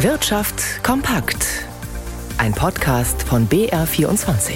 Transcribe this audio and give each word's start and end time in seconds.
Wirtschaft 0.00 0.84
kompakt. 0.84 1.64
Ein 2.36 2.52
Podcast 2.52 3.22
von 3.22 3.48
BR24. 3.48 4.52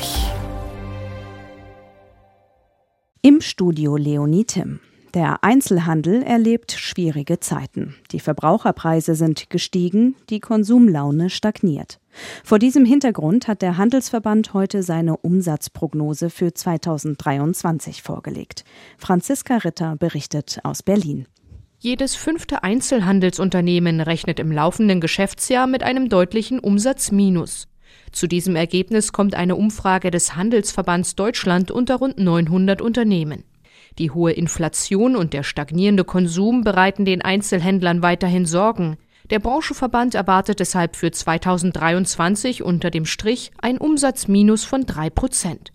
Im 3.22 3.40
Studio 3.40 3.96
Leonie 3.96 4.45
Tim. 4.45 4.80
Der 5.14 5.42
Einzelhandel 5.42 6.22
erlebt 6.22 6.72
schwierige 6.72 7.40
Zeiten. 7.40 7.95
Die 8.11 8.21
Verbraucherpreise 8.21 9.14
sind 9.14 9.48
gestiegen, 9.48 10.14
die 10.29 10.40
Konsumlaune 10.40 11.30
stagniert. 11.30 12.00
Vor 12.45 12.59
diesem 12.59 12.84
Hintergrund 12.84 13.48
hat 13.48 13.62
der 13.62 13.79
Handelsverband 13.79 14.52
heute 14.52 14.82
seine 14.82 15.16
Umsatzprognose 15.16 16.29
für 16.29 16.52
2023 16.52 18.02
vorgelegt. 18.02 18.64
Franziska 18.98 19.57
Ritter 19.57 19.96
berichtet 19.96 20.61
aus 20.64 20.82
Berlin. 20.82 21.27
Jedes 21.82 22.14
fünfte 22.14 22.62
Einzelhandelsunternehmen 22.62 24.02
rechnet 24.02 24.38
im 24.38 24.52
laufenden 24.52 25.00
Geschäftsjahr 25.00 25.66
mit 25.66 25.82
einem 25.82 26.11
deutlichen 26.11 26.58
Umsatzminus. 26.58 27.68
Zu 28.12 28.26
diesem 28.26 28.54
Ergebnis 28.54 29.12
kommt 29.12 29.34
eine 29.34 29.57
Umfrage 29.57 30.11
des 30.11 30.36
Handelsverbands 30.36 31.14
Deutschland 31.14 31.71
unter 31.71 31.96
rund 31.96 32.19
900 32.19 32.83
Unternehmen. 32.83 33.44
Die 33.98 34.11
hohe 34.11 34.33
Inflation 34.33 35.16
und 35.16 35.33
der 35.33 35.42
stagnierende 35.42 36.05
Konsum 36.05 36.64
bereiten 36.64 37.06
den 37.06 37.22
Einzelhändlern 37.22 38.02
weiterhin 38.02 38.44
Sorgen. 38.44 38.98
Der 39.30 39.38
Branchenverband 39.38 40.14
erwartet 40.14 40.60
deshalb 40.60 40.97
für 40.97 41.10
2023 41.10 42.62
unter 42.62 42.91
dem 42.91 43.06
Strich 43.06 43.52
ein 43.56 43.78
Umsatzminus 43.78 44.64
von 44.64 44.84
drei 44.84 45.08
Prozent. 45.08 45.72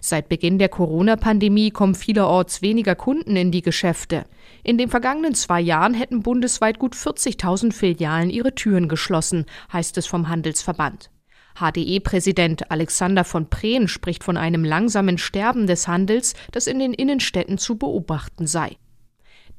Seit 0.00 0.28
Beginn 0.28 0.58
der 0.58 0.68
Corona-Pandemie 0.68 1.70
kommen 1.70 1.94
vielerorts 1.94 2.62
weniger 2.62 2.94
Kunden 2.94 3.36
in 3.36 3.50
die 3.50 3.62
Geschäfte. 3.62 4.24
In 4.62 4.78
den 4.78 4.88
vergangenen 4.88 5.34
zwei 5.34 5.60
Jahren 5.60 5.94
hätten 5.94 6.22
bundesweit 6.22 6.78
gut 6.78 6.94
40.000 6.94 7.72
Filialen 7.72 8.30
ihre 8.30 8.54
Türen 8.54 8.88
geschlossen, 8.88 9.46
heißt 9.72 9.96
es 9.98 10.06
vom 10.06 10.28
Handelsverband. 10.28 11.10
HDE-Präsident 11.58 12.70
Alexander 12.70 13.24
von 13.24 13.50
Prehn 13.50 13.88
spricht 13.88 14.22
von 14.22 14.36
einem 14.36 14.64
langsamen 14.64 15.18
Sterben 15.18 15.66
des 15.66 15.88
Handels, 15.88 16.34
das 16.52 16.66
in 16.66 16.78
den 16.78 16.92
Innenstädten 16.94 17.58
zu 17.58 17.76
beobachten 17.76 18.46
sei. 18.46 18.76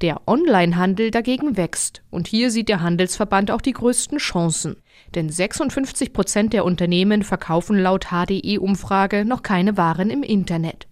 Der 0.00 0.22
Onlinehandel 0.26 1.10
dagegen 1.10 1.58
wächst, 1.58 2.02
und 2.10 2.26
hier 2.26 2.50
sieht 2.50 2.70
der 2.70 2.80
Handelsverband 2.80 3.50
auch 3.50 3.60
die 3.60 3.74
größten 3.74 4.16
Chancen. 4.16 4.76
Denn 5.14 5.28
56 5.28 6.14
Prozent 6.14 6.54
der 6.54 6.64
Unternehmen 6.64 7.22
verkaufen 7.22 7.76
laut 7.76 8.06
HDE-Umfrage 8.06 9.26
noch 9.26 9.42
keine 9.42 9.76
Waren 9.76 10.08
im 10.08 10.22
Internet. 10.22 10.86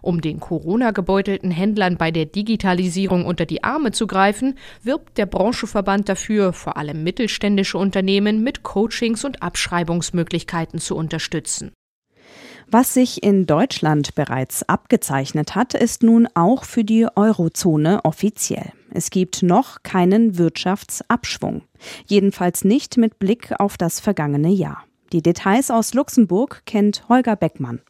Um 0.00 0.20
den 0.20 0.38
Corona-gebeutelten 0.38 1.50
Händlern 1.50 1.96
bei 1.96 2.12
der 2.12 2.26
Digitalisierung 2.26 3.24
unter 3.24 3.46
die 3.46 3.64
Arme 3.64 3.90
zu 3.90 4.06
greifen, 4.06 4.56
wirbt 4.82 5.18
der 5.18 5.26
Branchenverband 5.26 6.08
dafür, 6.08 6.52
vor 6.52 6.76
allem 6.76 7.02
mittelständische 7.02 7.78
Unternehmen 7.78 8.44
mit 8.44 8.62
Coachings 8.62 9.24
und 9.24 9.42
Abschreibungsmöglichkeiten 9.42 10.78
zu 10.78 10.94
unterstützen. 10.96 11.72
Was 12.70 12.94
sich 12.94 13.22
in 13.22 13.46
Deutschland 13.46 14.14
bereits 14.14 14.68
abgezeichnet 14.68 15.54
hat, 15.54 15.74
ist 15.74 16.02
nun 16.02 16.28
auch 16.34 16.64
für 16.64 16.84
die 16.84 17.06
Eurozone 17.14 18.04
offiziell. 18.04 18.72
Es 18.94 19.10
gibt 19.10 19.42
noch 19.42 19.82
keinen 19.82 20.38
Wirtschaftsabschwung. 20.38 21.62
Jedenfalls 22.06 22.64
nicht 22.64 22.96
mit 22.96 23.18
Blick 23.18 23.52
auf 23.58 23.76
das 23.76 24.00
vergangene 24.00 24.50
Jahr. 24.50 24.84
Die 25.12 25.22
Details 25.22 25.70
aus 25.70 25.94
Luxemburg 25.94 26.62
kennt 26.66 27.08
Holger 27.08 27.36
Beckmann. 27.36 27.80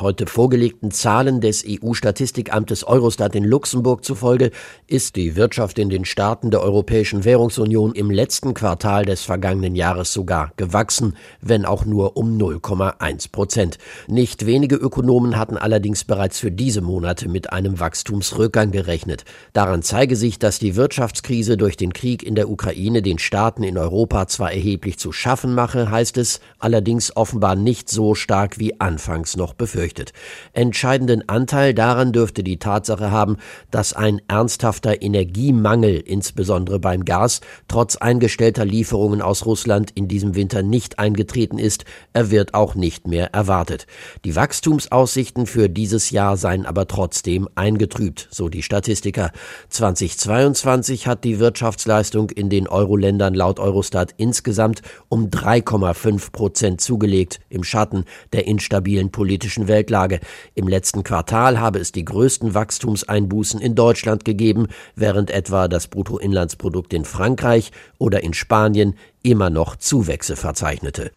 Heute 0.00 0.28
vorgelegten 0.28 0.92
Zahlen 0.92 1.40
des 1.40 1.64
EU-Statistikamtes 1.66 2.84
Eurostat 2.84 3.34
in 3.34 3.42
Luxemburg 3.42 4.04
zufolge 4.04 4.52
ist 4.86 5.16
die 5.16 5.34
Wirtschaft 5.34 5.76
in 5.76 5.90
den 5.90 6.04
Staaten 6.04 6.52
der 6.52 6.62
Europäischen 6.62 7.24
Währungsunion 7.24 7.96
im 7.96 8.08
letzten 8.08 8.54
Quartal 8.54 9.04
des 9.04 9.22
vergangenen 9.22 9.74
Jahres 9.74 10.12
sogar 10.12 10.52
gewachsen, 10.56 11.16
wenn 11.40 11.64
auch 11.64 11.84
nur 11.84 12.16
um 12.16 12.38
0,1 12.38 13.32
Prozent. 13.32 13.78
Nicht 14.06 14.46
wenige 14.46 14.76
Ökonomen 14.76 15.36
hatten 15.36 15.56
allerdings 15.56 16.04
bereits 16.04 16.38
für 16.38 16.52
diese 16.52 16.80
Monate 16.80 17.28
mit 17.28 17.52
einem 17.52 17.80
Wachstumsrückgang 17.80 18.70
gerechnet. 18.70 19.24
Daran 19.52 19.82
zeige 19.82 20.14
sich, 20.14 20.38
dass 20.38 20.60
die 20.60 20.76
Wirtschaftskrise 20.76 21.56
durch 21.56 21.76
den 21.76 21.92
Krieg 21.92 22.22
in 22.22 22.36
der 22.36 22.50
Ukraine 22.50 23.02
den 23.02 23.18
Staaten 23.18 23.64
in 23.64 23.76
Europa 23.76 24.28
zwar 24.28 24.52
erheblich 24.52 24.96
zu 25.00 25.10
schaffen 25.10 25.56
mache, 25.56 25.90
heißt 25.90 26.18
es, 26.18 26.38
allerdings 26.60 27.16
offenbar 27.16 27.56
nicht 27.56 27.90
so 27.90 28.14
stark 28.14 28.60
wie 28.60 28.80
anfangs 28.80 29.36
noch 29.36 29.54
befürchtet 29.54 29.87
befürchtet. 29.88 30.12
Entscheidenden 30.52 31.28
Anteil 31.28 31.74
daran 31.74 32.12
dürfte 32.12 32.42
die 32.42 32.58
Tatsache 32.58 33.10
haben, 33.10 33.36
dass 33.70 33.92
ein 33.92 34.20
ernsthafter 34.28 35.02
Energiemangel, 35.02 35.96
insbesondere 35.96 36.78
beim 36.78 37.04
Gas, 37.04 37.40
trotz 37.68 37.96
eingestellter 37.96 38.64
Lieferungen 38.64 39.22
aus 39.22 39.46
Russland 39.46 39.90
in 39.94 40.08
diesem 40.08 40.34
Winter 40.34 40.62
nicht 40.62 40.98
eingetreten 40.98 41.58
ist. 41.58 41.84
Er 42.12 42.30
wird 42.30 42.54
auch 42.54 42.74
nicht 42.74 43.06
mehr 43.06 43.32
erwartet. 43.32 43.86
Die 44.24 44.36
Wachstumsaussichten 44.36 45.46
für 45.46 45.68
dieses 45.68 46.10
Jahr 46.10 46.36
seien 46.36 46.66
aber 46.66 46.86
trotzdem 46.86 47.48
eingetrübt, 47.54 48.28
so 48.30 48.48
die 48.48 48.62
Statistiker. 48.62 49.32
2022 49.68 51.06
hat 51.06 51.24
die 51.24 51.38
Wirtschaftsleistung 51.38 52.30
in 52.30 52.50
den 52.50 52.68
Euro-Ländern 52.68 53.34
laut 53.34 53.58
Eurostat 53.60 54.14
insgesamt 54.16 54.82
um 55.08 55.28
3,5 55.30 56.32
Prozent 56.32 56.80
zugelegt, 56.80 57.40
im 57.48 57.64
Schatten 57.64 58.04
der 58.32 58.46
instabilen 58.46 59.10
politischen 59.10 59.68
Welt 59.68 59.77
Weltlage. 59.78 60.20
Im 60.54 60.66
letzten 60.66 61.04
Quartal 61.04 61.60
habe 61.60 61.78
es 61.78 61.92
die 61.92 62.04
größten 62.04 62.54
Wachstumseinbußen 62.54 63.60
in 63.60 63.74
Deutschland 63.74 64.24
gegeben, 64.24 64.66
während 64.96 65.30
etwa 65.30 65.68
das 65.68 65.86
Bruttoinlandsprodukt 65.86 66.92
in 66.92 67.04
Frankreich 67.04 67.70
oder 67.98 68.22
in 68.24 68.34
Spanien 68.34 68.94
immer 69.22 69.50
noch 69.50 69.76
Zuwächse 69.76 70.34
verzeichnete. 70.34 71.12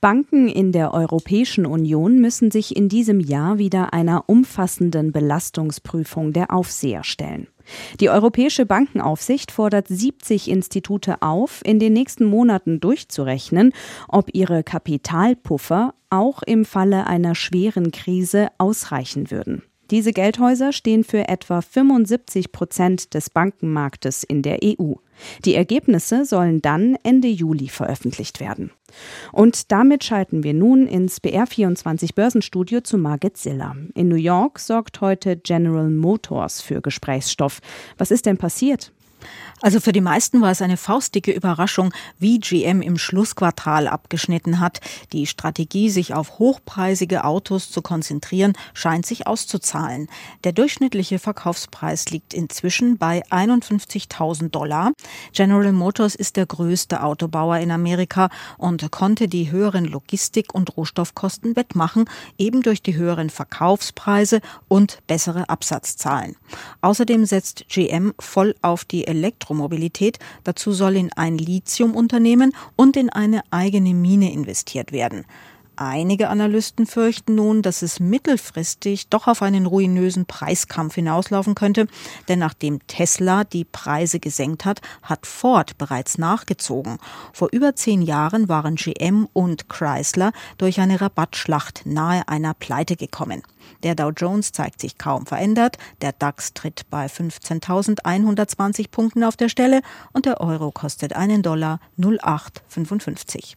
Banken 0.00 0.48
in 0.48 0.70
der 0.70 0.94
Europäischen 0.94 1.66
Union 1.66 2.20
müssen 2.20 2.52
sich 2.52 2.76
in 2.76 2.88
diesem 2.88 3.18
Jahr 3.18 3.58
wieder 3.58 3.92
einer 3.92 4.24
umfassenden 4.28 5.10
Belastungsprüfung 5.10 6.32
der 6.32 6.52
Aufseher 6.52 7.02
stellen. 7.02 7.48
Die 8.00 8.10
Europäische 8.10 8.66
Bankenaufsicht 8.66 9.52
fordert 9.52 9.88
70 9.88 10.48
Institute 10.48 11.22
auf, 11.22 11.60
in 11.64 11.78
den 11.78 11.92
nächsten 11.92 12.24
Monaten 12.24 12.80
durchzurechnen, 12.80 13.72
ob 14.08 14.34
ihre 14.34 14.62
Kapitalpuffer 14.62 15.94
auch 16.10 16.42
im 16.42 16.64
Falle 16.64 17.06
einer 17.06 17.34
schweren 17.34 17.90
Krise 17.90 18.48
ausreichen 18.58 19.30
würden. 19.30 19.62
Diese 19.90 20.12
Geldhäuser 20.12 20.72
stehen 20.72 21.02
für 21.02 21.28
etwa 21.28 21.62
75 21.62 22.52
Prozent 22.52 23.14
des 23.14 23.30
Bankenmarktes 23.30 24.22
in 24.22 24.42
der 24.42 24.58
EU. 24.62 24.94
Die 25.44 25.54
Ergebnisse 25.54 26.24
sollen 26.24 26.60
dann 26.60 26.96
Ende 27.02 27.28
Juli 27.28 27.68
veröffentlicht 27.68 28.38
werden. 28.38 28.70
Und 29.32 29.72
damit 29.72 30.04
schalten 30.04 30.42
wir 30.42 30.54
nun 30.54 30.86
ins 30.86 31.22
BR24 31.22 32.14
Börsenstudio 32.14 32.82
zu 32.82 32.98
Margit 32.98 33.36
Ziller. 33.36 33.76
In 33.94 34.08
New 34.08 34.16
York 34.16 34.58
sorgt 34.58 35.00
heute 35.00 35.36
General 35.36 35.88
Motors 35.88 36.60
für 36.60 36.80
Gesprächsstoff. 36.80 37.60
Was 37.96 38.10
ist 38.10 38.26
denn 38.26 38.36
passiert? 38.36 38.92
Also 39.60 39.80
für 39.80 39.92
die 39.92 40.00
meisten 40.00 40.40
war 40.40 40.52
es 40.52 40.62
eine 40.62 40.76
faustdicke 40.76 41.32
Überraschung, 41.32 41.92
wie 42.18 42.38
GM 42.38 42.80
im 42.80 42.96
Schlussquartal 42.96 43.88
abgeschnitten 43.88 44.60
hat. 44.60 44.80
Die 45.12 45.26
Strategie, 45.26 45.90
sich 45.90 46.14
auf 46.14 46.38
hochpreisige 46.38 47.24
Autos 47.24 47.70
zu 47.70 47.82
konzentrieren, 47.82 48.52
scheint 48.72 49.04
sich 49.04 49.26
auszuzahlen. 49.26 50.08
Der 50.44 50.52
durchschnittliche 50.52 51.18
Verkaufspreis 51.18 52.06
liegt 52.10 52.34
inzwischen 52.34 52.98
bei 52.98 53.24
51.000 53.30 54.50
Dollar. 54.50 54.92
General 55.32 55.72
Motors 55.72 56.14
ist 56.14 56.36
der 56.36 56.46
größte 56.46 57.02
Autobauer 57.02 57.58
in 57.58 57.72
Amerika 57.72 58.28
und 58.58 58.90
konnte 58.92 59.26
die 59.26 59.50
höheren 59.50 59.84
Logistik- 59.84 60.54
und 60.54 60.76
Rohstoffkosten 60.76 61.56
wettmachen, 61.56 62.04
eben 62.38 62.62
durch 62.62 62.80
die 62.82 62.96
höheren 62.96 63.30
Verkaufspreise 63.30 64.40
und 64.68 64.98
bessere 65.06 65.48
Absatzzahlen. 65.48 66.36
Außerdem 66.80 67.24
setzt 67.26 67.64
GM 67.68 68.14
voll 68.20 68.54
auf 68.62 68.84
die 68.84 69.04
Elektromobilität. 69.48 70.18
Dazu 70.44 70.72
soll 70.72 70.96
in 70.96 71.12
ein 71.14 71.38
Lithiumunternehmen 71.38 72.52
und 72.76 72.96
in 72.96 73.10
eine 73.10 73.40
eigene 73.50 73.94
Mine 73.94 74.32
investiert 74.32 74.92
werden. 74.92 75.24
Einige 75.80 76.28
Analysten 76.28 76.86
fürchten 76.86 77.36
nun, 77.36 77.62
dass 77.62 77.82
es 77.82 78.00
mittelfristig 78.00 79.10
doch 79.10 79.28
auf 79.28 79.42
einen 79.42 79.64
ruinösen 79.64 80.26
Preiskampf 80.26 80.96
hinauslaufen 80.96 81.54
könnte, 81.54 81.86
denn 82.26 82.40
nachdem 82.40 82.84
Tesla 82.88 83.44
die 83.44 83.64
Preise 83.64 84.18
gesenkt 84.18 84.64
hat, 84.64 84.80
hat 85.02 85.24
Ford 85.24 85.78
bereits 85.78 86.18
nachgezogen. 86.18 86.98
Vor 87.32 87.50
über 87.52 87.76
zehn 87.76 88.02
Jahren 88.02 88.48
waren 88.48 88.74
GM 88.74 89.28
und 89.32 89.68
Chrysler 89.68 90.32
durch 90.56 90.80
eine 90.80 91.00
Rabattschlacht 91.00 91.82
nahe 91.86 92.26
einer 92.26 92.54
Pleite 92.54 92.96
gekommen. 92.96 93.44
Der 93.84 93.94
Dow 93.94 94.10
Jones 94.10 94.50
zeigt 94.50 94.80
sich 94.80 94.98
kaum 94.98 95.26
verändert, 95.26 95.78
der 96.02 96.10
DAX 96.10 96.54
tritt 96.54 96.90
bei 96.90 97.06
15.120 97.06 98.90
Punkten 98.90 99.22
auf 99.22 99.36
der 99.36 99.48
Stelle 99.48 99.82
und 100.12 100.26
der 100.26 100.40
Euro 100.40 100.72
kostet 100.72 101.12
einen 101.12 101.42
Dollar 101.42 101.78
0,855. 101.98 103.56